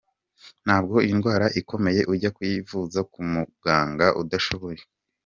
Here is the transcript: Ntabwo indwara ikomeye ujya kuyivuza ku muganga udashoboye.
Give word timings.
Ntabwo 0.65 0.95
indwara 1.11 1.45
ikomeye 1.61 2.01
ujya 2.13 2.29
kuyivuza 2.35 2.99
ku 3.11 3.19
muganga 3.31 4.07
udashoboye. 4.21 4.81